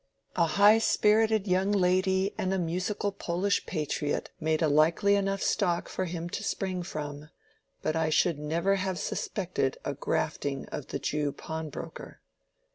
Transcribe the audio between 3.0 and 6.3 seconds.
Polish patriot made a likely enough stock for him